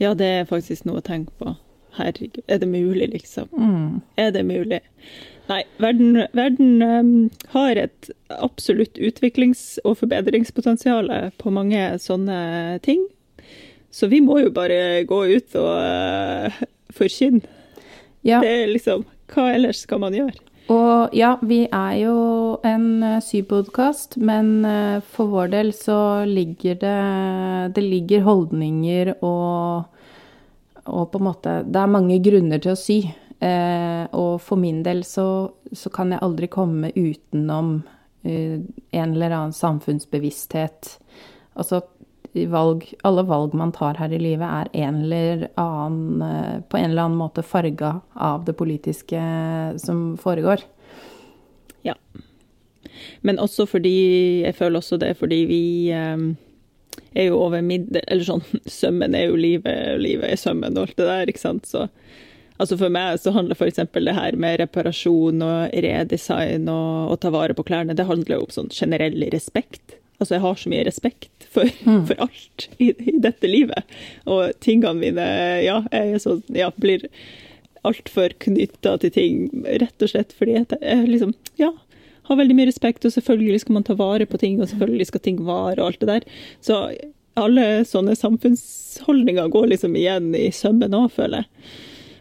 [0.00, 1.54] Ja, det er faktisk noe å tenke på.
[1.98, 3.48] Herregud, er det mulig, liksom?
[3.52, 4.00] Mm.
[4.16, 4.80] Er det mulig?
[5.50, 13.02] Nei, verden, verden um, har et absolutt utviklings- og forbedringspotensial på mange sånne ting.
[13.90, 16.60] Så vi må jo bare gå ut og uh,
[16.94, 17.42] forkynne.
[18.22, 18.42] Ja.
[18.44, 20.36] Det er liksom Hva ellers skal man gjøre?
[20.70, 22.16] Og ja, vi er jo
[22.66, 26.98] en uh, sypodkast, men uh, for vår del så ligger det
[27.74, 29.88] Det ligger holdninger og
[30.90, 32.98] og på en måte Det er mange grunner til å sy.
[33.40, 35.24] Eh, og for min del så,
[35.72, 37.78] så, kan jeg aldri komme utenom
[38.22, 40.90] eh, en eller annen samfunnsbevissthet.
[41.56, 41.80] Altså
[42.32, 46.90] valg, alle valg man tar her i livet, er en eller annen, eh, på en
[46.90, 49.20] eller annen måte farga av det politiske
[49.78, 50.62] som foregår.
[51.82, 51.94] Ja.
[53.20, 56.36] Men også fordi Jeg føler også det fordi vi um,
[57.14, 60.98] er jo over middel Eller sånn Sømmen er jo livet, livet er sømmen og alt
[60.98, 61.66] det der, ikke sant.
[61.66, 61.86] Så
[62.60, 63.80] altså for meg så handler f.eks.
[63.92, 68.44] det her med reparasjon og redesign og å ta vare på klærne, det handler jo
[68.44, 69.96] om sånn generell respekt.
[70.20, 72.06] Altså, jeg har så mye respekt for, mm.
[72.08, 73.94] for alt i, i, dette livet.
[74.30, 75.28] Og tingene mine,
[75.64, 77.06] ja, jeg så, ja, blir
[77.86, 79.46] altfor knytta til ting,
[79.80, 81.70] rett og slett fordi jeg, jeg liksom Ja,
[82.28, 85.24] har veldig mye respekt, og selvfølgelig skal man ta vare på ting, og selvfølgelig skal
[85.24, 86.26] ting vare og alt det der.
[86.62, 86.76] Så
[87.40, 91.74] alle sånne samfunnsholdninger går liksom igjen i sømmen òg, føler jeg.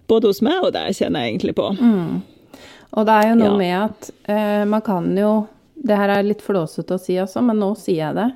[0.10, 1.68] Både hos meg og deg, kjenner jeg egentlig på.
[1.78, 2.60] Mm.
[2.98, 3.58] Og det er jo noe ja.
[3.60, 5.34] med at eh, man kan jo
[5.80, 8.30] det her er litt flåsete å si også, men nå sier jeg det.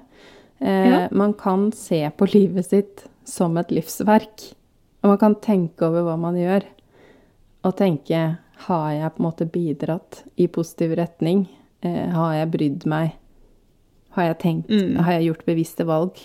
[0.64, 1.08] Eh, ja.
[1.12, 4.54] Man kan se på livet sitt som et livsverk.
[5.04, 6.64] Og man kan tenke over hva man gjør.
[7.68, 8.22] Og tenke
[8.68, 11.46] har jeg på en måte bidratt i positiv retning?
[11.84, 13.18] Eh, har jeg brydd meg?
[14.16, 15.02] Har jeg tenkt mm.
[15.04, 16.20] Har jeg gjort bevisste valg?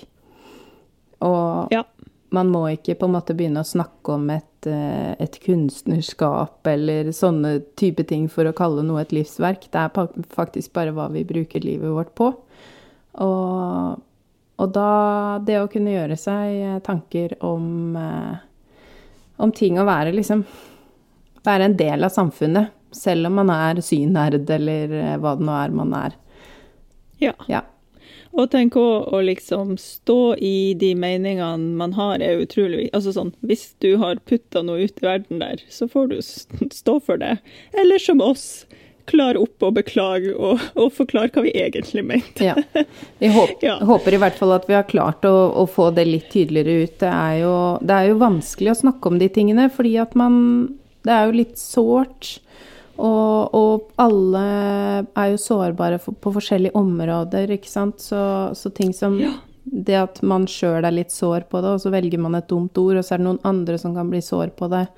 [1.24, 1.82] Og ja.
[2.30, 7.10] man må ikke på en måte begynne å snakke om et, eh, et, kunstnerskap eller
[7.16, 9.66] sånne type ting for å kalle noe et livsverk.
[9.72, 12.30] Det er faktisk bare hva vi bruker livet vårt på.
[13.18, 13.98] Og,
[14.58, 14.90] og da
[15.46, 18.36] Det å kunne gjøre seg tanker om, eh,
[19.38, 20.44] om ting å være liksom
[21.46, 25.54] Være en del av samfunnet selv om man er synerd eller eh, hva det nå
[25.54, 26.14] er man er.
[27.20, 27.34] Ja.
[27.50, 27.60] ja.
[28.38, 32.86] Og tenk å, å liksom stå i de meningene man har, er utrolig.
[32.96, 36.98] Altså sånn, hvis du har putta noe ut i verden der, så får du stå
[37.04, 37.38] for det.
[37.76, 38.66] Eller som oss,
[39.08, 42.44] klare opp og beklage og, og forklare hva vi egentlig mente.
[42.44, 42.54] ja.
[43.18, 43.78] Vi håper, ja.
[43.88, 46.98] håper, i hvert fall at vi har klart å, å, få det litt tydeligere ut.
[47.00, 50.36] Det er, jo, det er jo vanskelig å snakke om de tingene, fordi at man
[51.06, 52.38] Det er jo litt sårt
[52.98, 54.40] og, og, alle
[55.06, 58.02] er jo sårbare for, på forskjellige områder, ikke sant.
[58.02, 58.20] Så,
[58.58, 59.36] så ting som ja.
[59.62, 62.78] det at man sjøl er litt sår på det, og så velger man et dumt
[62.82, 64.88] ord, og så er det noen andre som kan bli sår på det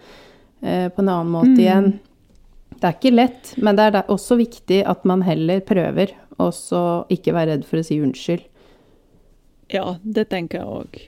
[0.64, 1.61] eh, på en annen måte mm.
[1.61, 1.92] igjen.
[2.81, 7.05] Det er ikke lett, men det er også viktig at man heller prøver, og så
[7.12, 8.47] ikke være redd for å si unnskyld.
[9.71, 11.01] Ja, det tenker jeg òg.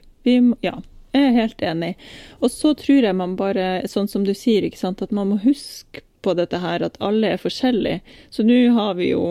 [0.63, 0.75] Ja,
[1.13, 1.93] jeg er helt enig.
[2.39, 5.39] Og så tror jeg man bare, sånn som du sier, ikke sant, at man må
[5.43, 7.99] huske på dette her, at alle er forskjellige.
[8.31, 9.25] Så nå har vi jo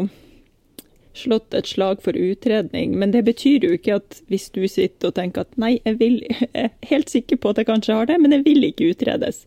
[1.16, 5.16] slått et slag for utredning, men det betyr jo ikke at hvis du sitter og
[5.18, 8.18] tenker at nei, jeg, vil, jeg er helt sikker på at jeg kanskje har det,
[8.20, 9.44] men jeg vil ikke utredes.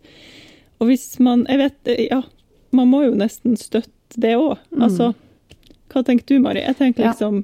[0.79, 2.19] Og hvis man Jeg vet, ja,
[2.77, 4.59] man må jo nesten støtte det òg.
[4.71, 4.85] Mm.
[4.88, 5.11] Altså,
[5.91, 6.63] hva tenker du, Mari?
[6.65, 7.43] Jeg tenker liksom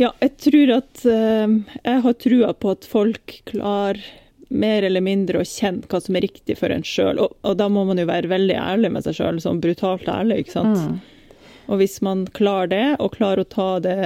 [0.00, 4.02] Ja, jeg tror at uh, Jeg har trua på at folk klarer
[4.50, 7.20] mer eller mindre å kjenne hva som er riktig for en sjøl.
[7.22, 10.40] Og, og, da må man jo være veldig ærlig med seg sjøl, sånn brutalt ærlig,
[10.42, 10.80] ikke sant.
[10.80, 11.36] Mm.
[11.70, 14.00] Og hvis man klarer det, og klarer å ta det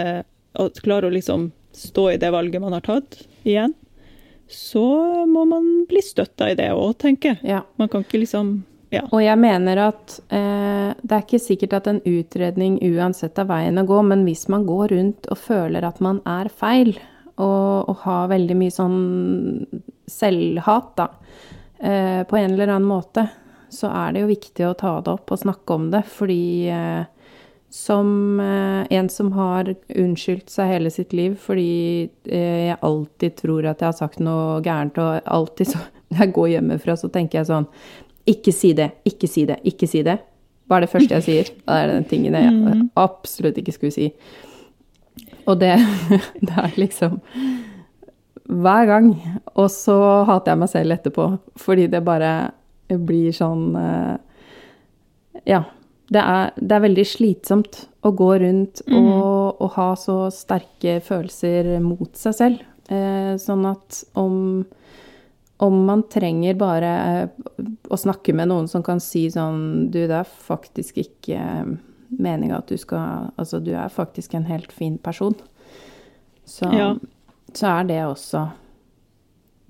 [0.61, 3.73] og klarer å liksom stå i det valget man har tatt igjen,
[4.53, 4.85] så
[5.27, 7.55] må man bli støtta i det òg, tenker jeg.
[7.55, 7.65] Ja.
[7.81, 8.59] Man kan ikke liksom
[8.95, 9.03] ja.
[9.11, 13.81] Og jeg mener at eh, det er ikke sikkert at en utredning uansett er veien
[13.81, 16.95] å gå, men hvis man går rundt og føler at man er feil,
[17.35, 19.01] og, og har veldig mye sånn
[20.11, 21.09] selvhat, da,
[21.83, 23.27] eh, på en eller annen måte,
[23.75, 26.05] så er det jo viktig å ta det opp og snakke om det.
[26.07, 27.03] Fordi eh,
[27.75, 33.67] som eh, en som har unnskyldt seg hele sitt liv fordi eh, jeg alltid tror
[33.67, 35.83] at jeg har sagt noe gærent, og alltid så
[36.21, 37.67] jeg går hjemmefra, så tenker jeg sånn
[38.31, 40.19] Ikke si det, ikke si det, ikke si det.
[40.65, 41.53] Hva er det første jeg sier?
[41.67, 42.89] «Hva er den tingen jeg mm.
[42.97, 44.09] absolutt ikke skulle si.
[45.45, 45.75] Og det,
[46.47, 47.21] det er liksom
[48.49, 49.11] hver gang.
[49.55, 49.97] Og så
[50.29, 51.29] hater jeg meg selv etterpå,
[51.61, 52.35] fordi det bare
[52.89, 54.15] blir sånn eh,
[55.57, 55.65] Ja.
[56.15, 58.97] Det er, det er veldig slitsomt å gå rundt mm.
[59.09, 62.61] og, og, ha så sterke følelser mot seg selv.
[62.93, 64.37] Eh, sånn at om,
[65.65, 70.21] om man trenger bare eh, å snakke med noen som kan si sånn Du, det
[70.23, 71.41] er faktisk ikke
[72.15, 75.35] meninga at du skal Altså, du er faktisk en helt fin person.
[76.45, 76.93] Så, ja.
[77.57, 78.49] så er det også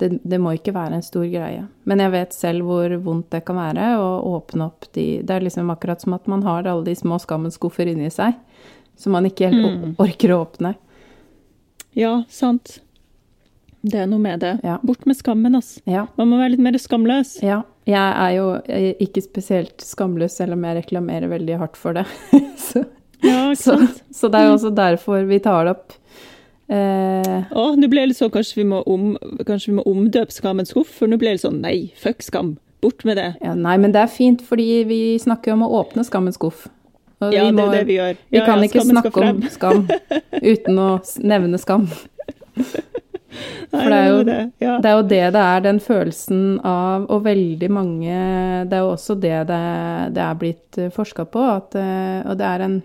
[0.02, 1.68] det, det må ikke være en stor greie.
[1.86, 5.44] Men jeg vet selv hvor vondt det kan være å åpne opp de Det er
[5.46, 8.34] liksom akkurat som at man har alle de små skammens skuffer inni seg,
[8.98, 9.94] som man ikke helt Mm.
[10.02, 10.74] orker å åpne.
[11.94, 12.80] Ja, sant.
[13.84, 14.60] Det er noe med det.
[14.64, 14.78] Ja.
[14.82, 15.76] Bort med skammen, ass.
[15.86, 16.06] Ja.
[16.16, 17.36] Man må være litt mer skamløs.
[17.44, 17.62] Ja.
[17.84, 22.06] Jeg er jo eh, ikke spesielt skamløs, selv om jeg reklamerer veldig hardt for det.
[22.68, 22.84] så,
[23.24, 23.76] Ja, så,
[24.12, 25.94] så det er jo også derfor vi tar det opp.
[26.68, 30.32] Eh, oh, nå ble det litt sånn, kanskje vi må, om, kanskje vi må omdøpe
[30.32, 33.30] skammens skuff, for nå ble det sånn, nei, fuck skam, bort med det.
[33.44, 36.66] ja, nei, men det er fint, fordi vi snakker om å åpne skammens skuff.
[37.22, 38.16] Og Ja, vi det er det vi gjør.
[38.28, 39.84] Vi Ja, kan ja, ikke snakke om skam
[40.40, 40.88] uten å
[41.20, 41.88] nevne skam.
[43.72, 44.38] For det er jo det.
[44.62, 48.16] Er jo det det er, den følelsen av Og veldig mange
[48.68, 49.60] Det er jo også det det,
[50.16, 52.80] det er blitt forska på, at, eh, og det er, en,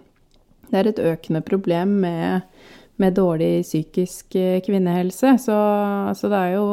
[0.69, 2.45] det er et økende problem med,
[3.01, 5.35] med dårlig psykisk eh, kvinnehelse.
[5.41, 5.57] Så,
[6.15, 6.65] så det er jo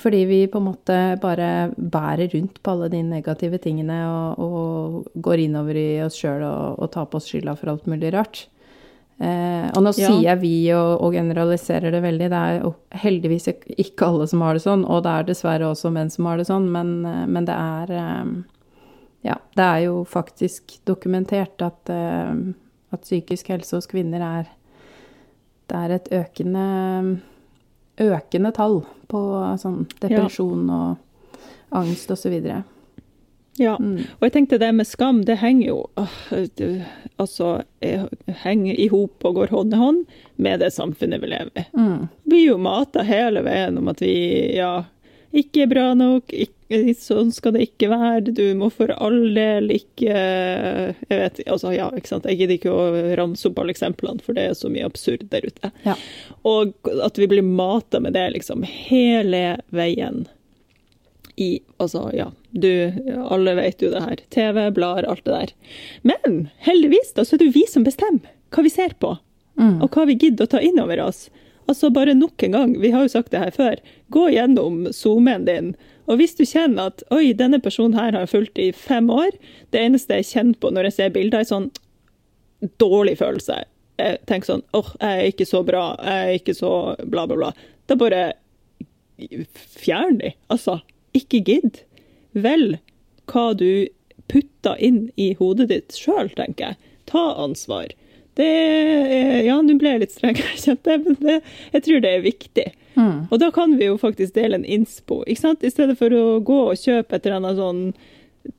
[0.00, 5.20] fordi vi på en måte bare bærer rundt på alle de negative tingene og, og
[5.22, 8.46] går innover i oss sjøl og, og tar på oss skylda for alt mulig rart.
[9.20, 10.08] Eh, og nå Ja.
[10.08, 12.30] sier jeg vi og, og generaliserer det veldig.
[12.30, 12.74] Det er
[13.04, 13.46] heldigvis
[13.78, 16.48] ikke alle som har det sånn, og det er dessverre også menn som har det
[16.48, 18.34] sånn, men, eh, men det er eh,
[19.24, 22.34] Ja, det er jo faktisk dokumentert at, eh,
[22.92, 24.48] at psykisk helse hos kvinner er
[25.66, 27.22] Det er et økende
[27.96, 29.20] økende tall på
[29.56, 30.98] sånn depresjon og
[31.72, 32.64] angst og så.
[33.56, 33.76] Ja.
[33.80, 34.02] Mm.
[34.18, 35.78] Og jeg tenkte det med skam, det henger jo
[37.16, 37.62] altså,
[38.42, 40.02] henger i hop og går hånd i hånd
[40.42, 41.66] med det samfunnet vi lever i.
[41.76, 42.08] Mm.
[42.24, 44.16] Vi blir jo mata hele veien om at vi
[44.56, 44.74] ja,
[45.34, 49.70] ikke er bra nok, ikke, sånn skal det ikke være, du må for all del
[49.74, 54.22] ikke Jeg vet, altså ja, ikke sant, jeg gidder ikke å ramse opp alle eksemplene,
[54.24, 55.70] for det er så mye absurd der ute.
[55.86, 55.94] Ja.
[56.48, 60.24] Og at vi blir mata med det liksom hele veien.
[61.36, 62.68] I Altså, ja, du
[63.28, 64.20] Alle vet jo det her.
[64.30, 65.52] TV, blader, alt det der.
[66.02, 69.16] Men heldigvis, da, så er det jo vi som bestemmer hva vi ser på,
[69.58, 69.80] Mm.
[69.82, 71.28] og hva vi gidder å ta inn over oss.
[71.68, 73.76] Altså, bare nok en gang, vi har jo sagt det her før,
[74.10, 75.68] gå gjennom SoMe-en din,
[76.06, 79.30] og hvis du kjenner at oi, denne personen her har jeg fulgt i fem år,
[79.70, 81.70] det eneste jeg kjenner på når jeg ser bilder, er sånn
[82.82, 83.60] dårlig følelse.
[83.98, 86.72] Jeg tenker sånn åh, jeg er ikke så bra, jeg er ikke så
[87.06, 87.52] bla, bla, bla.
[87.86, 88.24] Da bare
[89.78, 90.32] fjern de.
[90.50, 90.80] Altså,
[91.16, 91.82] ikke gidd.
[92.34, 92.78] Vel
[93.30, 93.86] hva du
[94.30, 96.94] putter inn i hodet ditt sjøl, tenker jeg.
[97.10, 97.92] Ta ansvar.
[98.34, 101.38] Det er, Ja, nå ble jeg litt streng, kjente jeg, men det,
[101.76, 102.66] jeg tror det er viktig.
[102.94, 103.26] Mm.
[103.30, 105.22] Og da kan vi jo faktisk dele en innspo.
[105.26, 105.64] ikke sant?
[105.66, 107.82] I stedet for å gå og kjøpe et eller annet sånn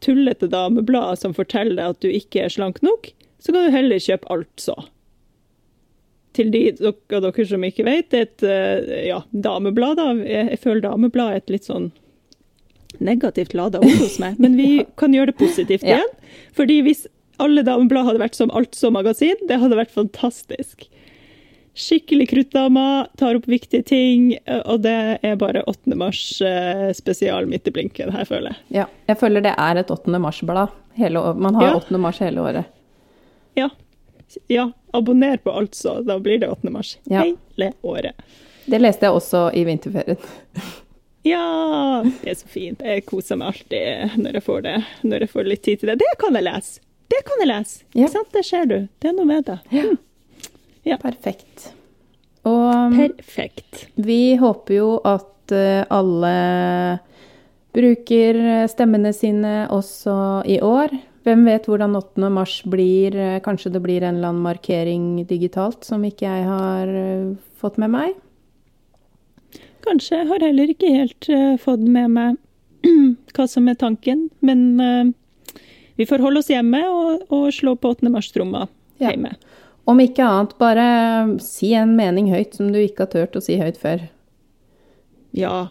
[0.02, 4.02] tullete dameblad som forteller deg at du ikke er slank nok, så kan du heller
[4.02, 4.76] kjøpe Altså.
[6.36, 9.96] Til de av dere som ikke vet, det er et eh, ja, dameblad.
[10.02, 10.10] da.
[10.28, 11.94] Jeg føler dameblad er et litt sånn
[13.04, 16.08] negativt lada ord hos meg, men vi kan gjøre det positivt igjen.
[16.56, 17.06] Fordi hvis
[17.40, 20.86] alle dameblad hadde vært som Altså-magasin, det hadde vært fantastisk.
[21.76, 24.94] Skikkelig kruttdama, tar opp viktige ting, eh, og det
[25.28, 25.92] er bare 8.
[26.00, 28.62] mars eh, spesial midt i blinken her, føler jeg.
[28.78, 28.86] Ja.
[29.12, 30.16] Jeg føler det er et 8.
[30.24, 30.72] mars-blad.
[31.36, 31.74] Man har Ja.
[31.76, 31.98] 8.
[32.00, 32.66] mars hele året.
[33.60, 33.70] Ja.
[34.48, 36.70] ja, abonner på Altså, da blir det 8.
[36.72, 37.24] mars Ja.
[37.28, 38.16] hele året.
[38.66, 40.18] Det leste jeg også i vinterferien.
[41.26, 42.84] Ja, det er så fint.
[42.86, 44.76] Jeg koser meg alltid når jeg får det.
[45.10, 45.96] Når jeg får litt tid til det.
[46.04, 46.82] Det kan jeg lese!
[47.10, 47.80] Det kan jeg lese!
[47.94, 48.04] Ja.
[48.06, 48.30] Ikke sant?
[48.34, 48.76] Det ser du.
[49.02, 49.58] Det er noe med det.
[49.74, 49.88] Ja.
[50.86, 51.00] Ja.
[51.02, 51.72] Perfekt.
[52.46, 53.88] Og um, Perfekt.
[53.98, 56.34] vi håper jo at eh, alle
[57.74, 60.94] bruker eh, stemmene sine også i år.
[61.26, 62.30] Hvem vet hvordan 8.
[62.30, 63.18] mars blir?
[63.18, 66.94] Eh, Kanskje det blir en eller annen markering digitalt som ikke jeg har
[67.62, 68.14] fått med meg?
[69.86, 72.40] Kanskje jeg har heller ikke helt uh, fått med meg
[73.36, 75.60] hva som er tanken, men uh,
[76.00, 78.10] vi får holde oss hjemme og, og slå på 8.
[78.14, 78.66] mars-tromma
[79.02, 79.12] Ja.
[79.12, 79.36] hjemme.
[79.86, 80.86] Om ikke annet, bare
[81.46, 84.08] si en mening høyt som du ikke har turt å si høyt før.
[85.38, 85.68] Ja,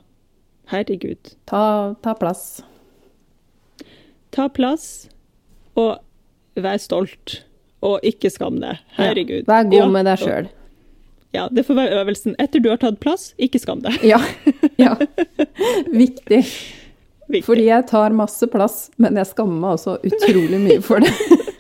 [0.70, 1.32] herregud.
[1.50, 1.64] Ta,
[2.04, 2.60] ta plass.
[4.34, 5.08] Ta plass,
[5.74, 5.98] og
[6.54, 7.40] vær stolt.
[7.84, 8.78] Og ikke skam deg.
[8.96, 9.42] Herregud.
[9.42, 10.46] Ja, vær god Ja, med deg sjøl.
[11.34, 12.36] Ja, det får være øvelsen.
[12.38, 13.98] Etter du har tatt plass, ikke skam deg.
[14.06, 14.20] Ja.
[14.78, 14.94] ja.
[15.90, 16.44] Viktig.
[17.24, 17.42] Viktig.
[17.46, 21.12] Fordi jeg tar masse plass, men jeg skammer meg også utrolig mye for det.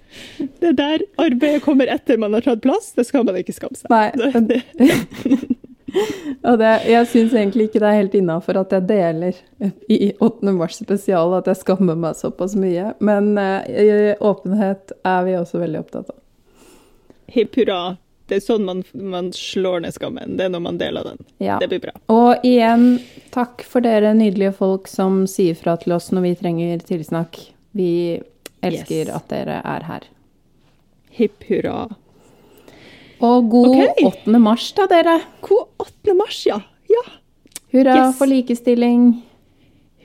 [0.60, 3.90] Det der arbeidet kommer etter man har tatt plass, det skal man ikke skamme seg.
[3.90, 4.60] Nei,
[6.48, 9.36] Og det, jeg syns egentlig ikke det er helt innafor at jeg deler
[9.90, 10.54] i 8.
[10.56, 12.92] mars spesial at jeg skammer meg såpass mye.
[13.04, 16.18] Men eh, åpenhet er vi også veldig opptatt av.
[17.34, 17.96] hipp hurra.
[18.26, 20.36] Det er sånn man, man slår ned skammen.
[20.38, 21.18] Det er når man deler den.
[21.44, 21.58] Ja.
[21.60, 21.92] Det blir bra.
[22.12, 22.86] Og igjen,
[23.34, 27.36] takk for dere nydelige folk som sier fra til oss når vi trenger tilsnakk.
[27.76, 27.90] Vi
[28.64, 29.12] elsker Yes.
[29.18, 30.06] at dere er her.
[31.18, 31.82] Hipp hurra.
[33.20, 34.08] Og god okay.
[34.08, 34.38] 8.
[34.40, 35.18] mars, da, dere.
[35.44, 36.14] God 8.
[36.16, 36.58] mars, ja.
[36.90, 37.04] Ja.
[37.74, 38.16] Hurra Yes.
[38.18, 39.22] for likestilling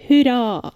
[0.09, 0.71] Hurra.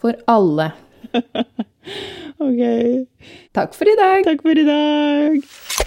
[0.00, 0.72] for alle.
[2.38, 3.06] OK.
[3.54, 4.24] Takk for i dag.
[4.26, 5.86] Takk for i dag.